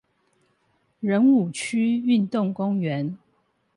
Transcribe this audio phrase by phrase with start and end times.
[0.99, 3.17] 仁武區運動公園